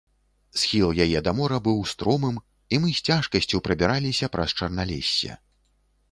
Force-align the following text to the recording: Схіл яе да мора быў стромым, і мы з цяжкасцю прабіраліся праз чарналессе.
Схіл 0.59 0.91
яе 1.05 1.19
да 1.25 1.31
мора 1.39 1.57
быў 1.67 1.77
стромым, 1.91 2.39
і 2.75 2.79
мы 2.85 2.93
з 2.99 3.03
цяжкасцю 3.07 3.61
прабіраліся 3.67 4.31
праз 4.37 4.55
чарналессе. 4.61 5.37